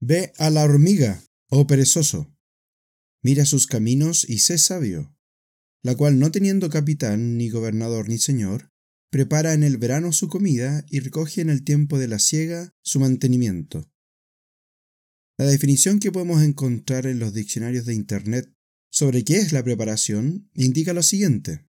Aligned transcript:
Ve 0.00 0.32
a 0.38 0.50
la 0.50 0.62
hormiga, 0.62 1.24
oh 1.48 1.66
perezoso. 1.66 2.32
Mira 3.22 3.44
sus 3.44 3.66
caminos 3.66 4.24
y 4.28 4.38
sé 4.38 4.56
sabio, 4.58 5.16
la 5.82 5.96
cual 5.96 6.18
no 6.20 6.30
teniendo 6.30 6.70
capitán, 6.70 7.36
ni 7.36 7.50
gobernador, 7.50 8.08
ni 8.08 8.18
señor, 8.18 8.70
prepara 9.10 9.54
en 9.54 9.64
el 9.64 9.76
verano 9.76 10.12
su 10.12 10.28
comida 10.28 10.84
y 10.88 11.00
recoge 11.00 11.40
en 11.40 11.50
el 11.50 11.64
tiempo 11.64 11.98
de 11.98 12.08
la 12.08 12.20
siega 12.20 12.74
su 12.82 13.00
mantenimiento. 13.00 13.90
La 15.36 15.46
definición 15.46 15.98
que 15.98 16.12
podemos 16.12 16.42
encontrar 16.42 17.06
en 17.06 17.18
los 17.18 17.34
diccionarios 17.34 17.84
de 17.84 17.94
Internet 17.94 18.52
sobre 18.90 19.24
qué 19.24 19.38
es 19.38 19.52
la 19.52 19.64
preparación 19.64 20.50
indica 20.54 20.92
lo 20.92 21.02
siguiente. 21.02 21.66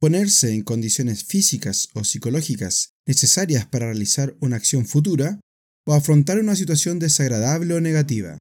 Ponerse 0.00 0.52
en 0.54 0.62
condiciones 0.62 1.24
físicas 1.24 1.88
o 1.94 2.04
psicológicas 2.04 2.94
necesarias 3.06 3.66
para 3.66 3.86
realizar 3.86 4.36
una 4.40 4.56
acción 4.56 4.86
futura 4.86 5.40
o 5.88 5.94
afrontar 5.94 6.38
una 6.38 6.54
situación 6.54 6.98
desagradable 6.98 7.72
o 7.72 7.80
negativa. 7.80 8.36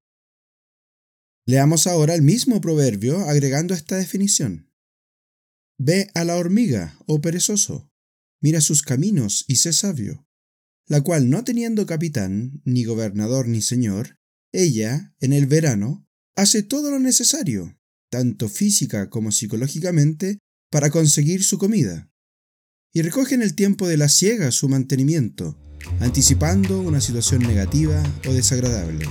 Leamos 1.46 1.88
ahora 1.88 2.14
el 2.14 2.22
mismo 2.22 2.60
proverbio 2.60 3.22
agregando 3.22 3.74
esta 3.74 3.96
definición. 3.96 4.70
Ve 5.80 6.12
a 6.14 6.26
la 6.26 6.36
hormiga, 6.36 7.00
oh 7.08 7.22
perezoso, 7.22 7.90
mira 8.42 8.60
sus 8.60 8.82
caminos 8.82 9.46
y 9.48 9.56
sé 9.56 9.72
sabio, 9.72 10.28
la 10.88 11.00
cual 11.00 11.30
no 11.30 11.46
teniendo 11.46 11.86
capitán, 11.86 12.62
ni 12.66 12.84
gobernador, 12.84 13.48
ni 13.48 13.62
señor, 13.62 14.18
ella, 14.52 15.16
en 15.22 15.32
el 15.32 15.46
verano, 15.46 16.06
hace 16.36 16.64
todo 16.64 16.92
lo 16.92 17.00
necesario, 17.00 17.80
tanto 18.12 18.50
física 18.50 19.10
como 19.10 19.32
psicológicamente, 19.32 20.40
para 20.70 20.90
conseguir 20.90 21.46
su 21.46 21.58
comida, 21.58 22.12
y 22.94 23.04
recoge 23.04 23.36
en 23.36 23.42
el 23.42 23.56
tiempo 23.56 23.88
de 23.88 23.96
la 23.96 24.10
siega 24.10 24.52
su 24.52 24.68
mantenimiento, 24.68 25.58
anticipando 26.00 26.80
una 26.82 27.02
situación 27.02 27.42
negativa 27.44 28.02
o 28.28 28.34
desagradable. 28.34 29.06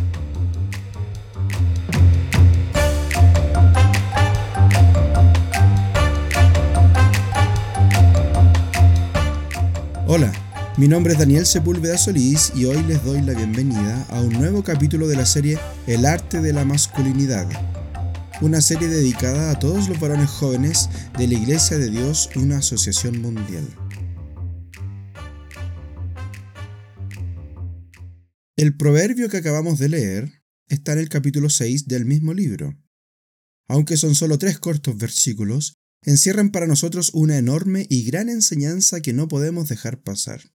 Hola, 10.08 10.32
mi 10.76 10.88
nombre 10.88 11.14
es 11.14 11.18
Daniel 11.18 11.44
Sepúlveda 11.46 11.98
Solís 11.98 12.52
y 12.54 12.64
hoy 12.64 12.82
les 12.84 13.04
doy 13.04 13.22
la 13.22 13.32
bienvenida 13.32 14.06
a 14.10 14.20
un 14.20 14.32
nuevo 14.32 14.62
capítulo 14.62 15.08
de 15.08 15.16
la 15.16 15.26
serie 15.26 15.58
El 15.86 16.06
arte 16.06 16.40
de 16.40 16.52
la 16.52 16.64
masculinidad, 16.64 17.46
una 18.40 18.60
serie 18.60 18.88
dedicada 18.88 19.50
a 19.50 19.58
todos 19.58 19.88
los 19.88 19.98
varones 19.98 20.30
jóvenes 20.30 20.88
de 21.18 21.26
la 21.26 21.34
Iglesia 21.34 21.76
de 21.78 21.90
Dios, 21.90 22.30
una 22.36 22.58
asociación 22.58 23.20
mundial. 23.20 23.66
El 28.58 28.74
proverbio 28.74 29.28
que 29.28 29.36
acabamos 29.36 29.78
de 29.78 29.90
leer 29.90 30.42
está 30.66 30.94
en 30.94 31.00
el 31.00 31.10
capítulo 31.10 31.50
6 31.50 31.88
del 31.88 32.06
mismo 32.06 32.32
libro. 32.32 32.74
Aunque 33.68 33.98
son 33.98 34.14
solo 34.14 34.38
tres 34.38 34.58
cortos 34.58 34.96
versículos, 34.96 35.74
encierran 36.02 36.50
para 36.52 36.66
nosotros 36.66 37.10
una 37.12 37.36
enorme 37.36 37.86
y 37.90 38.04
gran 38.04 38.30
enseñanza 38.30 39.02
que 39.02 39.12
no 39.12 39.28
podemos 39.28 39.68
dejar 39.68 40.02
pasar. 40.02 40.54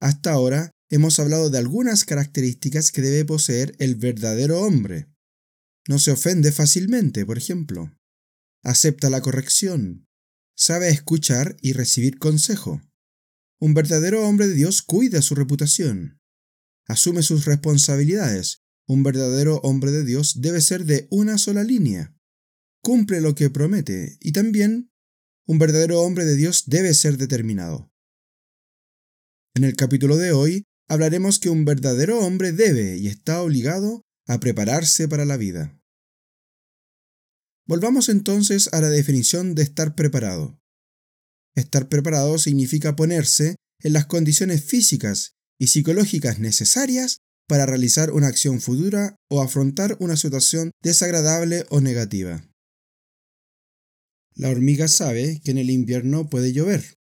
Hasta 0.00 0.32
ahora 0.32 0.72
hemos 0.90 1.20
hablado 1.20 1.50
de 1.50 1.58
algunas 1.58 2.04
características 2.04 2.90
que 2.90 3.02
debe 3.02 3.24
poseer 3.24 3.76
el 3.78 3.94
verdadero 3.94 4.60
hombre. 4.60 5.06
No 5.86 6.00
se 6.00 6.10
ofende 6.10 6.50
fácilmente, 6.50 7.24
por 7.24 7.38
ejemplo. 7.38 7.96
Acepta 8.64 9.08
la 9.08 9.20
corrección. 9.20 10.08
Sabe 10.56 10.88
escuchar 10.88 11.56
y 11.62 11.74
recibir 11.74 12.18
consejo. 12.18 12.82
Un 13.60 13.72
verdadero 13.72 14.26
hombre 14.26 14.48
de 14.48 14.54
Dios 14.54 14.82
cuida 14.82 15.22
su 15.22 15.36
reputación. 15.36 16.18
Asume 16.86 17.22
sus 17.22 17.44
responsabilidades. 17.44 18.62
Un 18.86 19.02
verdadero 19.02 19.56
hombre 19.62 19.90
de 19.90 20.04
Dios 20.04 20.40
debe 20.40 20.60
ser 20.60 20.84
de 20.84 21.06
una 21.10 21.38
sola 21.38 21.64
línea 21.64 22.14
cumple 22.84 23.22
lo 23.22 23.34
que 23.34 23.48
promete 23.48 24.18
y 24.20 24.32
también 24.32 24.92
un 25.46 25.58
verdadero 25.58 26.02
hombre 26.02 26.26
de 26.26 26.36
Dios 26.36 26.64
debe 26.66 26.92
ser 26.92 27.16
determinado. 27.16 27.90
En 29.54 29.64
el 29.64 29.74
capítulo 29.74 30.18
de 30.18 30.32
hoy 30.32 30.64
hablaremos 30.86 31.38
que 31.38 31.48
un 31.48 31.64
verdadero 31.64 32.20
hombre 32.20 32.52
debe 32.52 32.98
y 32.98 33.08
está 33.08 33.40
obligado 33.40 34.02
a 34.26 34.38
prepararse 34.38 35.08
para 35.08 35.24
la 35.24 35.38
vida. 35.38 35.80
Volvamos 37.66 38.10
entonces 38.10 38.68
a 38.72 38.82
la 38.82 38.90
definición 38.90 39.54
de 39.54 39.62
estar 39.62 39.94
preparado. 39.94 40.60
Estar 41.54 41.88
preparado 41.88 42.36
significa 42.36 42.96
ponerse 42.96 43.56
en 43.80 43.94
las 43.94 44.04
condiciones 44.04 44.62
físicas 44.62 45.33
y 45.58 45.68
psicológicas 45.68 46.38
necesarias 46.38 47.18
para 47.46 47.66
realizar 47.66 48.10
una 48.10 48.28
acción 48.28 48.60
futura 48.60 49.16
o 49.30 49.42
afrontar 49.42 49.96
una 50.00 50.16
situación 50.16 50.70
desagradable 50.82 51.66
o 51.70 51.80
negativa. 51.80 52.48
La 54.34 54.48
hormiga 54.48 54.88
sabe 54.88 55.40
que 55.44 55.52
en 55.52 55.58
el 55.58 55.70
invierno 55.70 56.28
puede 56.28 56.52
llover, 56.52 56.96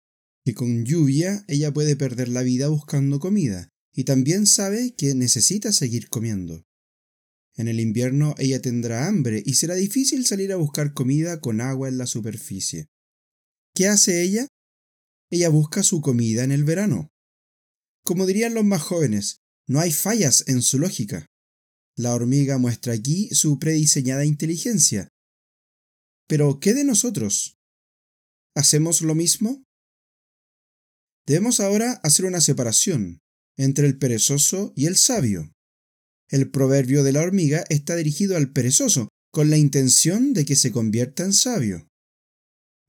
que 0.44 0.54
con 0.54 0.84
lluvia 0.84 1.44
ella 1.48 1.72
puede 1.72 1.97
perder 1.97 2.28
la 2.28 2.42
vida 2.42 2.69
buscando 2.69 3.20
comida, 3.20 3.69
y 3.92 4.04
también 4.04 4.47
sabe 4.47 4.94
que 4.97 5.14
necesita 5.14 5.72
seguir 5.72 6.08
comiendo. 6.08 6.64
En 7.56 7.66
el 7.66 7.81
invierno 7.81 8.34
ella 8.38 8.62
tendrá 8.62 9.08
hambre 9.08 9.42
y 9.44 9.54
será 9.54 9.75
difícil 9.75 10.25
salir 10.25 10.53
a 10.53 10.56
buscar 10.56 10.94
comida 10.94 11.41
con 11.41 11.60
agua 11.60 11.88
en 11.88 11.98
la 11.98 12.06
superficie. 12.06 12.87
¿Qué 13.75 13.88
hace 13.88 14.22
ella? 14.22 14.47
Ella 15.31 15.48
busca 15.48 15.82
su 15.82 16.00
comida 16.00 16.44
en 16.44 16.53
el 16.53 16.64
verano. 16.64 17.10
Como 18.08 18.24
dirían 18.24 18.54
los 18.54 18.64
más 18.64 18.80
jóvenes, 18.80 19.42
no 19.69 19.80
hay 19.80 19.92
fallas 19.92 20.44
en 20.46 20.62
su 20.62 20.78
lógica. 20.78 21.26
La 21.94 22.14
hormiga 22.14 22.56
muestra 22.56 22.94
aquí 22.94 23.28
su 23.32 23.58
prediseñada 23.58 24.24
inteligencia, 24.24 25.08
pero, 26.26 26.58
¿qué 26.58 26.72
de 26.72 26.84
nosotros? 26.84 27.58
¿Hacemos 28.56 29.02
lo 29.02 29.14
mismo? 29.14 29.62
Debemos 31.26 31.60
ahora 31.60 32.00
hacer 32.02 32.24
una 32.24 32.41
separación 32.41 33.19
entre 33.58 33.86
el 33.86 33.98
perezoso 33.98 34.72
y 34.75 34.86
el 34.86 34.96
sabio. 34.96 35.52
El 36.30 36.50
proverbio 36.50 37.02
de 37.02 37.12
la 37.12 37.20
hormiga 37.20 37.62
está 37.69 37.94
dirigido 37.94 38.38
al 38.38 38.54
perezoso, 38.54 39.10
con 39.30 39.50
la 39.50 39.58
intención 39.58 40.32
de 40.32 40.46
que 40.46 40.56
se 40.56 40.72
convierta 40.72 41.25
en 41.25 41.34
sabio. 41.34 41.88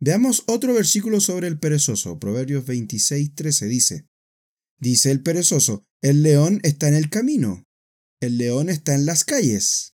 Veamos 0.02 0.46
otro 0.48 0.74
versículo 0.74 1.20
sobre 1.20 1.50
el 1.50 1.60
perezoso. 1.60 2.20
Proverbios 2.20 2.66
26:13 2.66 3.68
dice, 3.68 4.09
Dice 4.80 5.12
el 5.12 5.22
perezoso, 5.22 5.84
el 6.02 6.24
león 6.24 6.60
está 6.64 6.88
en 6.88 6.96
el 6.96 7.10
camino, 7.10 7.64
el 8.22 8.38
león 8.38 8.70
está 8.70 8.96
en 8.96 9.06
las 9.06 9.24
calles. 9.24 9.94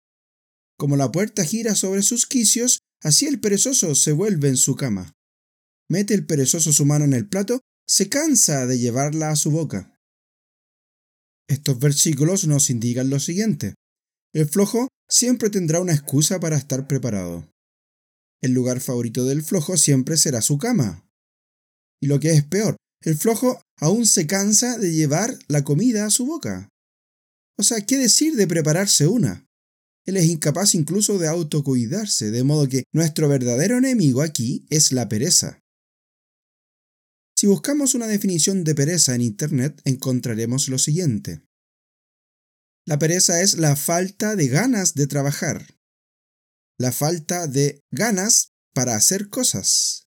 Como 0.78 0.98
la 0.98 1.12
puerta 1.12 1.46
gira 1.46 1.76
sobre 1.76 2.02
sus 2.02 2.26
quicios, 2.26 2.80
Así 3.04 3.28
el 3.28 3.42
perezoso 3.42 3.96
se 3.96 4.14
vuelve 4.14 4.48
en 4.48 4.56
su 4.56 4.76
cama. 4.76 5.14
Mete 5.90 6.14
el 6.14 6.26
perezoso 6.26 6.72
su 6.72 6.86
mano 6.86 7.04
en 7.04 7.14
el 7.14 7.28
plato, 7.28 7.60
se 7.86 8.08
cansa 8.08 8.66
de 8.66 8.80
llevarla 8.80 9.30
a 9.30 9.36
su 9.36 9.52
boca. 9.52 10.00
Estos 11.50 11.78
versículos 11.80 12.48
nos 12.48 12.70
indican 12.70 13.10
lo 13.10 13.20
siguiente. 13.20 13.76
El 14.34 14.48
flojo 14.48 14.88
siempre 15.10 15.50
tendrá 15.50 15.82
una 15.82 15.94
excusa 15.94 16.40
para 16.40 16.56
estar 16.56 16.88
preparado. 16.88 17.52
El 18.42 18.54
lugar 18.54 18.80
favorito 18.80 19.26
del 19.26 19.44
flojo 19.44 19.76
siempre 19.76 20.16
será 20.16 20.42
su 20.42 20.58
cama. 20.58 21.06
Y 22.02 22.08
lo 22.08 22.22
que 22.22 22.32
es 22.32 22.46
peor, 22.46 22.78
el 23.04 23.18
flojo 23.18 23.62
aún 23.78 24.06
se 24.06 24.28
cansa 24.28 24.78
de 24.78 24.94
llevar 24.94 25.38
la 25.48 25.64
comida 25.64 26.06
a 26.06 26.10
su 26.10 26.26
boca. 26.26 26.70
O 27.58 27.64
sea, 27.64 27.82
¿qué 27.82 27.98
decir 27.98 28.36
de 28.36 28.48
prepararse 28.48 29.08
una? 29.08 29.46
Él 30.06 30.18
es 30.18 30.26
incapaz 30.26 30.76
incluso 30.76 31.18
de 31.18 31.28
autocuidarse, 31.28 32.32
de 32.32 32.44
modo 32.44 32.68
que 32.68 32.84
nuestro 32.94 33.30
verdadero 33.30 33.78
enemigo 33.78 34.22
aquí 34.22 34.66
es 34.70 34.92
la 34.92 35.08
pereza. 35.08 35.60
Si 37.38 37.48
buscamos 37.48 37.94
una 37.94 38.08
definición 38.08 38.64
de 38.64 38.76
pereza 38.76 39.16
en 39.16 39.22
Internet, 39.22 39.82
encontraremos 39.86 40.70
lo 40.70 40.78
siguiente. 40.78 41.44
La 42.86 43.00
pereza 43.00 43.42
es 43.42 43.58
la 43.58 43.76
falta 43.76 44.36
de 44.36 44.48
ganas 44.48 44.94
de 44.94 45.08
trabajar, 45.08 45.78
la 46.78 46.92
falta 46.92 47.48
de 47.48 47.82
ganas 47.92 48.50
para 48.74 48.96
hacer 48.96 49.30
cosas. 49.30 50.03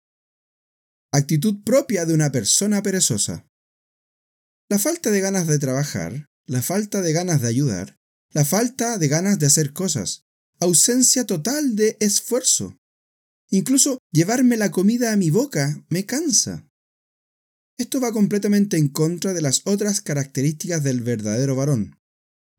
Actitud 1.14 1.62
propia 1.62 2.06
de 2.06 2.14
una 2.14 2.32
persona 2.32 2.82
perezosa. 2.82 3.46
La 4.70 4.78
falta 4.78 5.10
de 5.10 5.20
ganas 5.20 5.46
de 5.46 5.58
trabajar, 5.58 6.24
la 6.46 6.62
falta 6.62 7.02
de 7.02 7.12
ganas 7.12 7.42
de 7.42 7.48
ayudar, 7.48 7.98
la 8.30 8.46
falta 8.46 8.96
de 8.96 9.08
ganas 9.08 9.38
de 9.38 9.44
hacer 9.44 9.74
cosas, 9.74 10.24
ausencia 10.58 11.26
total 11.26 11.76
de 11.76 11.98
esfuerzo. 12.00 12.78
Incluso 13.50 13.98
llevarme 14.10 14.56
la 14.56 14.70
comida 14.70 15.12
a 15.12 15.16
mi 15.18 15.28
boca 15.28 15.84
me 15.90 16.06
cansa. 16.06 16.66
Esto 17.76 18.00
va 18.00 18.10
completamente 18.12 18.78
en 18.78 18.88
contra 18.88 19.34
de 19.34 19.42
las 19.42 19.60
otras 19.66 20.00
características 20.00 20.82
del 20.82 21.02
verdadero 21.02 21.56
varón. 21.56 21.98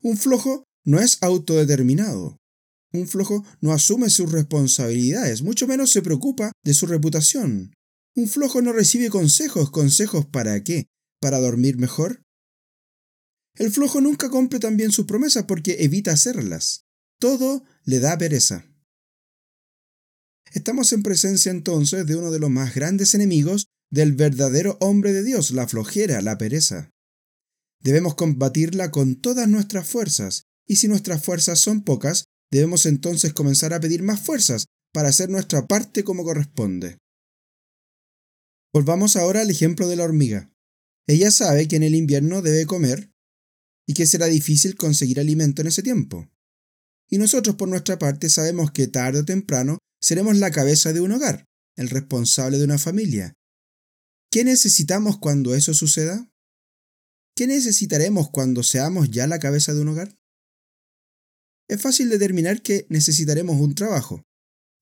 Un 0.00 0.16
flojo 0.16 0.62
no 0.84 1.00
es 1.00 1.18
autodeterminado. 1.22 2.36
Un 2.92 3.08
flojo 3.08 3.44
no 3.60 3.72
asume 3.72 4.10
sus 4.10 4.30
responsabilidades, 4.30 5.42
mucho 5.42 5.66
menos 5.66 5.90
se 5.90 6.02
preocupa 6.02 6.52
de 6.62 6.74
su 6.74 6.86
reputación. 6.86 7.74
Un 8.16 8.28
flojo 8.28 8.62
no 8.62 8.72
recibe 8.72 9.10
consejos. 9.10 9.70
¿Consejos 9.70 10.26
para 10.26 10.62
qué? 10.62 10.86
¿Para 11.20 11.40
dormir 11.40 11.78
mejor? 11.78 12.22
El 13.56 13.70
flojo 13.70 14.00
nunca 14.00 14.30
cumple 14.30 14.58
también 14.60 14.92
sus 14.92 15.06
promesas 15.06 15.44
porque 15.44 15.76
evita 15.80 16.12
hacerlas. 16.12 16.84
Todo 17.18 17.64
le 17.84 18.00
da 18.00 18.16
pereza. 18.18 18.66
Estamos 20.52 20.92
en 20.92 21.02
presencia 21.02 21.50
entonces 21.50 22.06
de 22.06 22.16
uno 22.16 22.30
de 22.30 22.38
los 22.38 22.50
más 22.50 22.74
grandes 22.74 23.14
enemigos 23.14 23.66
del 23.90 24.12
verdadero 24.12 24.76
hombre 24.80 25.12
de 25.12 25.24
Dios, 25.24 25.50
la 25.50 25.66
flojera, 25.66 26.20
la 26.20 26.38
pereza. 26.38 26.90
Debemos 27.80 28.14
combatirla 28.14 28.90
con 28.90 29.20
todas 29.20 29.48
nuestras 29.48 29.86
fuerzas, 29.86 30.44
y 30.66 30.76
si 30.76 30.88
nuestras 30.88 31.22
fuerzas 31.22 31.58
son 31.58 31.82
pocas, 31.82 32.24
debemos 32.50 32.86
entonces 32.86 33.32
comenzar 33.32 33.74
a 33.74 33.80
pedir 33.80 34.02
más 34.02 34.20
fuerzas 34.20 34.66
para 34.92 35.08
hacer 35.08 35.28
nuestra 35.28 35.66
parte 35.66 36.04
como 36.04 36.24
corresponde. 36.24 36.98
Volvamos 38.74 39.14
ahora 39.14 39.42
al 39.42 39.50
ejemplo 39.50 39.86
de 39.86 39.94
la 39.94 40.02
hormiga. 40.02 40.52
Ella 41.06 41.30
sabe 41.30 41.68
que 41.68 41.76
en 41.76 41.84
el 41.84 41.94
invierno 41.94 42.42
debe 42.42 42.66
comer 42.66 43.12
y 43.86 43.94
que 43.94 44.04
será 44.04 44.26
difícil 44.26 44.74
conseguir 44.74 45.20
alimento 45.20 45.62
en 45.62 45.68
ese 45.68 45.80
tiempo. 45.80 46.28
Y 47.08 47.18
nosotros 47.18 47.54
por 47.54 47.68
nuestra 47.68 48.00
parte 48.00 48.28
sabemos 48.28 48.72
que 48.72 48.88
tarde 48.88 49.20
o 49.20 49.24
temprano 49.24 49.78
seremos 50.00 50.38
la 50.38 50.50
cabeza 50.50 50.92
de 50.92 51.00
un 51.00 51.12
hogar, 51.12 51.44
el 51.76 51.88
responsable 51.88 52.58
de 52.58 52.64
una 52.64 52.78
familia. 52.78 53.34
¿Qué 54.28 54.42
necesitamos 54.42 55.18
cuando 55.18 55.54
eso 55.54 55.72
suceda? 55.72 56.28
¿Qué 57.36 57.46
necesitaremos 57.46 58.28
cuando 58.30 58.64
seamos 58.64 59.08
ya 59.08 59.28
la 59.28 59.38
cabeza 59.38 59.72
de 59.72 59.82
un 59.82 59.88
hogar? 59.90 60.16
Es 61.68 61.80
fácil 61.80 62.08
determinar 62.08 62.60
que 62.60 62.86
necesitaremos 62.88 63.60
un 63.60 63.76
trabajo. 63.76 64.24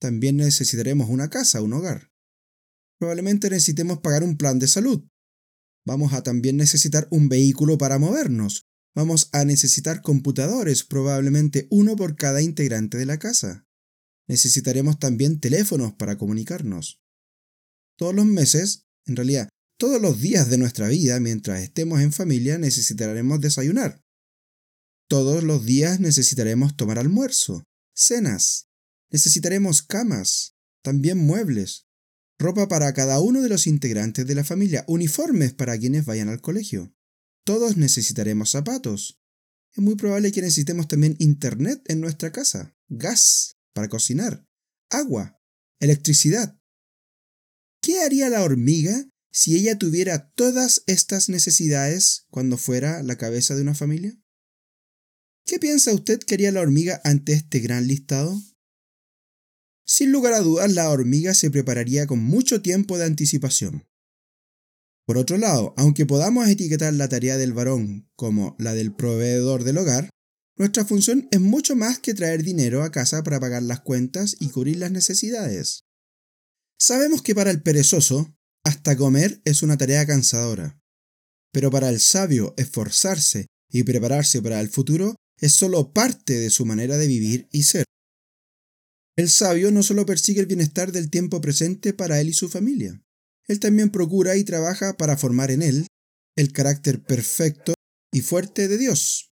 También 0.01 0.37
necesitaremos 0.37 1.09
una 1.09 1.29
casa, 1.29 1.61
un 1.61 1.73
hogar. 1.73 2.12
Probablemente 3.03 3.49
necesitemos 3.49 3.99
pagar 3.99 4.23
un 4.23 4.37
plan 4.37 4.59
de 4.59 4.67
salud. 4.69 5.05
Vamos 5.85 6.13
a 6.13 6.23
también 6.23 6.55
necesitar 6.55 7.05
un 7.11 7.27
vehículo 7.27 7.77
para 7.77 7.99
movernos, 7.99 8.63
Vamos 8.95 9.27
a 9.33 9.43
necesitar 9.43 10.01
computadores, 10.01 10.85
probablemente 10.85 11.67
uno 11.69 11.97
por 11.97 12.15
cada 12.15 12.41
integrante 12.41 12.97
de 12.97 13.05
la 13.05 13.19
casa. 13.19 13.65
Necesitaremos 14.29 14.99
también 14.99 15.41
teléfonos 15.41 15.93
para 15.95 16.17
comunicarnos. 16.17 17.01
Todos 17.97 18.15
los 18.15 18.25
meses, 18.25 18.85
en 19.05 19.17
realidad, 19.17 19.49
todos 19.77 20.01
los 20.01 20.21
días 20.21 20.49
de 20.49 20.57
nuestra 20.57 20.87
vida, 20.87 21.19
mientras 21.19 21.61
estemos 21.61 21.99
en 21.99 22.13
familia, 22.13 22.57
necesitaremos 22.57 23.41
desayunar. 23.41 24.01
Todos 25.09 25.43
los 25.43 25.65
días 25.65 25.99
necesitaremos 25.99 26.77
tomar 26.77 26.99
almuerzo, 26.99 27.65
cenas. 27.93 28.69
Necesitaremos 29.11 29.81
camas, 29.81 30.55
también 30.81 31.17
muebles, 31.17 31.85
ropa 32.43 32.67
para 32.67 32.93
cada 32.93 33.19
uno 33.19 33.41
de 33.41 33.49
los 33.49 33.65
integrantes 33.65 34.27
de 34.27 34.35
la 34.35 34.43
familia, 34.43 34.83
uniformes 34.87 35.53
para 35.53 35.77
quienes 35.77 36.05
vayan 36.05 36.29
al 36.29 36.41
colegio. 36.41 36.93
Todos 37.45 37.77
necesitaremos 37.77 38.51
zapatos. 38.51 39.19
Es 39.75 39.81
muy 39.81 39.95
probable 39.95 40.31
que 40.31 40.41
necesitemos 40.41 40.87
también 40.87 41.15
internet 41.19 41.81
en 41.87 42.01
nuestra 42.01 42.31
casa, 42.31 42.75
gas 42.89 43.55
para 43.73 43.87
cocinar, 43.87 44.45
agua, 44.89 45.39
electricidad. 45.79 46.59
¿Qué 47.81 48.01
haría 48.01 48.29
la 48.29 48.43
hormiga 48.43 49.09
si 49.31 49.55
ella 49.55 49.79
tuviera 49.79 50.31
todas 50.35 50.83
estas 50.85 51.29
necesidades 51.29 52.27
cuando 52.29 52.57
fuera 52.57 53.01
la 53.03 53.17
cabeza 53.17 53.55
de 53.55 53.61
una 53.61 53.73
familia? 53.73 54.15
¿Qué 55.45 55.59
piensa 55.59 55.93
usted 55.93 56.19
que 56.19 56.35
haría 56.35 56.51
la 56.51 56.61
hormiga 56.61 57.01
ante 57.03 57.33
este 57.33 57.59
gran 57.59 57.87
listado? 57.87 58.39
Sin 59.95 60.11
lugar 60.11 60.33
a 60.33 60.39
dudas, 60.39 60.73
la 60.73 60.89
hormiga 60.89 61.35
se 61.35 61.51
prepararía 61.51 62.07
con 62.07 62.17
mucho 62.17 62.63
tiempo 62.63 62.97
de 62.97 63.05
anticipación. 63.05 63.85
Por 65.05 65.19
otro 65.19 65.37
lado, 65.37 65.75
aunque 65.77 66.07
podamos 66.07 66.47
etiquetar 66.47 66.91
la 66.95 67.09
tarea 67.09 67.37
del 67.37 67.53
varón 67.53 68.09
como 68.15 68.55
la 68.57 68.73
del 68.73 68.95
proveedor 68.95 69.63
del 69.63 69.77
hogar, 69.77 70.09
nuestra 70.57 70.83
función 70.83 71.27
es 71.29 71.39
mucho 71.39 71.75
más 71.75 71.99
que 71.99 72.15
traer 72.15 72.41
dinero 72.41 72.81
a 72.81 72.89
casa 72.89 73.21
para 73.21 73.39
pagar 73.39 73.61
las 73.61 73.81
cuentas 73.81 74.35
y 74.39 74.49
cubrir 74.49 74.77
las 74.77 74.89
necesidades. 74.89 75.83
Sabemos 76.79 77.21
que 77.21 77.35
para 77.35 77.51
el 77.51 77.61
perezoso, 77.61 78.35
hasta 78.63 78.97
comer 78.97 79.43
es 79.45 79.61
una 79.61 79.77
tarea 79.77 80.07
cansadora, 80.07 80.81
pero 81.51 81.69
para 81.69 81.89
el 81.89 81.99
sabio 81.99 82.55
esforzarse 82.57 83.45
y 83.69 83.83
prepararse 83.83 84.41
para 84.41 84.59
el 84.59 84.69
futuro 84.69 85.17
es 85.39 85.53
solo 85.53 85.93
parte 85.93 86.33
de 86.33 86.49
su 86.49 86.65
manera 86.65 86.97
de 86.97 87.05
vivir 87.05 87.47
y 87.51 87.61
ser. 87.61 87.85
El 89.15 89.29
sabio 89.29 89.71
no 89.71 89.83
solo 89.83 90.05
persigue 90.05 90.39
el 90.39 90.47
bienestar 90.47 90.91
del 90.91 91.09
tiempo 91.09 91.39
presente 91.39 91.93
para 91.93 92.19
él 92.19 92.29
y 92.29 92.33
su 92.33 92.49
familia, 92.49 93.03
él 93.47 93.59
también 93.59 93.89
procura 93.89 94.35
y 94.37 94.43
trabaja 94.43 94.97
para 94.97 95.17
formar 95.17 95.51
en 95.51 95.61
él 95.61 95.87
el 96.35 96.51
carácter 96.51 97.03
perfecto 97.03 97.73
y 98.11 98.21
fuerte 98.21 98.67
de 98.67 98.77
Dios. 98.77 99.31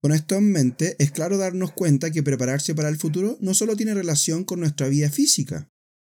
Con 0.00 0.12
esto 0.12 0.36
en 0.36 0.52
mente, 0.52 0.94
es 1.00 1.10
claro 1.10 1.38
darnos 1.38 1.72
cuenta 1.72 2.12
que 2.12 2.22
prepararse 2.22 2.74
para 2.74 2.88
el 2.88 2.98
futuro 2.98 3.36
no 3.40 3.54
solo 3.54 3.74
tiene 3.76 3.94
relación 3.94 4.44
con 4.44 4.60
nuestra 4.60 4.88
vida 4.88 5.10
física, 5.10 5.68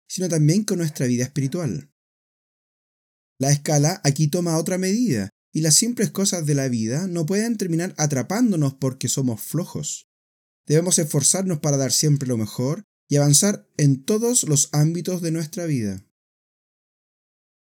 sino 0.08 0.28
también 0.28 0.64
con 0.64 0.80
nuestra 0.80 1.06
vida 1.06 1.24
espiritual. 1.24 1.92
La 3.40 3.52
escala 3.52 4.02
aquí 4.04 4.28
toma 4.28 4.58
otra 4.58 4.78
medida, 4.78 5.30
y 5.54 5.62
las 5.62 5.76
simples 5.76 6.10
cosas 6.10 6.46
de 6.46 6.56
la 6.56 6.68
vida 6.68 7.08
no 7.08 7.26
pueden 7.26 7.58
terminar 7.58 7.94
atrapándonos 7.98 8.74
porque 8.74 9.08
somos 9.08 9.42
flojos. 9.42 10.08
Debemos 10.68 10.98
esforzarnos 11.00 11.60
para 11.60 11.78
dar 11.78 11.92
siempre 11.92 12.28
lo 12.28 12.38
mejor 12.38 12.84
y 13.08 13.18
avanzar 13.18 13.70
en 13.78 14.04
todos 14.04 14.44
los 14.44 14.70
ámbitos 14.72 15.22
de 15.22 15.32
nuestra 15.32 15.66
vida. 15.66 16.04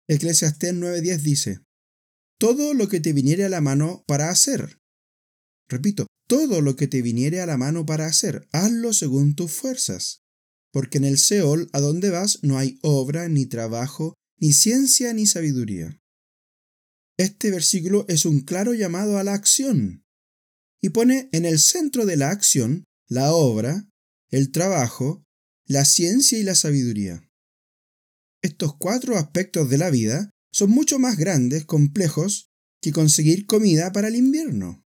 Eclesiastés 0.08 0.74
9:10 0.74 1.22
dice, 1.22 1.60
Todo 2.38 2.74
lo 2.74 2.88
que 2.88 3.00
te 3.00 3.12
viniere 3.12 3.44
a 3.44 3.48
la 3.48 3.60
mano 3.60 4.04
para 4.06 4.30
hacer. 4.30 4.78
Repito, 5.68 6.06
todo 6.28 6.60
lo 6.60 6.76
que 6.76 6.88
te 6.88 7.00
viniere 7.00 7.40
a 7.40 7.46
la 7.46 7.56
mano 7.56 7.86
para 7.86 8.06
hacer, 8.06 8.48
hazlo 8.52 8.92
según 8.92 9.34
tus 9.34 9.52
fuerzas. 9.52 10.22
Porque 10.72 10.98
en 10.98 11.04
el 11.04 11.18
Seol, 11.18 11.68
a 11.72 11.80
donde 11.80 12.10
vas, 12.10 12.40
no 12.42 12.58
hay 12.58 12.78
obra, 12.82 13.28
ni 13.28 13.46
trabajo, 13.46 14.14
ni 14.38 14.52
ciencia, 14.52 15.12
ni 15.12 15.26
sabiduría. 15.26 16.00
Este 17.18 17.50
versículo 17.50 18.04
es 18.08 18.24
un 18.24 18.40
claro 18.40 18.74
llamado 18.74 19.18
a 19.18 19.24
la 19.24 19.34
acción 19.34 20.04
y 20.80 20.90
pone 20.90 21.28
en 21.32 21.44
el 21.44 21.58
centro 21.58 22.06
de 22.06 22.16
la 22.16 22.30
acción 22.30 22.84
la 23.10 23.34
obra, 23.34 23.90
el 24.30 24.52
trabajo, 24.52 25.26
la 25.66 25.84
ciencia 25.84 26.38
y 26.38 26.44
la 26.44 26.54
sabiduría. 26.54 27.28
Estos 28.40 28.76
cuatro 28.76 29.16
aspectos 29.16 29.68
de 29.68 29.78
la 29.78 29.90
vida 29.90 30.30
son 30.52 30.70
mucho 30.70 31.00
más 31.00 31.16
grandes, 31.16 31.64
complejos, 31.64 32.52
que 32.80 32.92
conseguir 32.92 33.46
comida 33.46 33.90
para 33.90 34.08
el 34.08 34.14
invierno. 34.14 34.86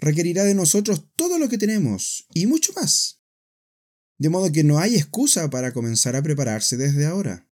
Requerirá 0.00 0.42
de 0.42 0.56
nosotros 0.56 1.10
todo 1.14 1.38
lo 1.38 1.48
que 1.48 1.58
tenemos 1.58 2.26
y 2.34 2.46
mucho 2.46 2.72
más. 2.72 3.22
De 4.18 4.28
modo 4.28 4.50
que 4.50 4.64
no 4.64 4.80
hay 4.80 4.96
excusa 4.96 5.48
para 5.48 5.72
comenzar 5.72 6.16
a 6.16 6.22
prepararse 6.22 6.76
desde 6.76 7.06
ahora. 7.06 7.48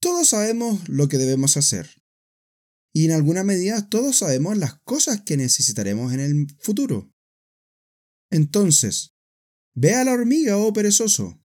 Todos 0.00 0.30
sabemos 0.30 0.88
lo 0.88 1.08
que 1.08 1.18
debemos 1.18 1.56
hacer. 1.56 2.02
Y 2.92 3.04
en 3.04 3.12
alguna 3.12 3.44
medida 3.44 3.88
todos 3.88 4.18
sabemos 4.18 4.58
las 4.58 4.80
cosas 4.82 5.22
que 5.22 5.36
necesitaremos 5.36 6.12
en 6.12 6.20
el 6.20 6.46
futuro. 6.58 7.15
Entonces, 8.30 9.14
ve 9.74 9.94
a 9.94 10.04
la 10.04 10.12
hormiga, 10.12 10.56
oh 10.56 10.72
perezoso. 10.72 11.42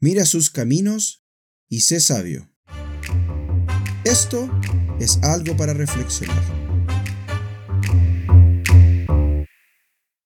Mira 0.00 0.26
sus 0.26 0.50
caminos 0.50 1.24
y 1.68 1.80
sé 1.80 2.00
sabio. 2.00 2.52
Esto 4.04 4.48
es 5.00 5.18
algo 5.22 5.56
para 5.56 5.74
reflexionar. 5.74 6.65